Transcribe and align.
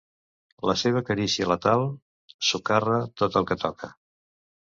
La 0.69 0.73
seva 0.83 1.03
carícia 1.09 1.49
letal 1.51 1.85
socarra 2.49 2.99
tot 3.23 3.39
el 3.43 3.47
que 3.53 3.59
toca. 3.67 3.93